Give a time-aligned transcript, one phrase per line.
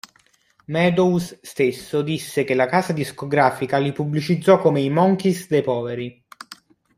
[0.65, 6.23] Meadows stesso disse che la casa discografica li pubblicizzò come i "Monkees dei poveri".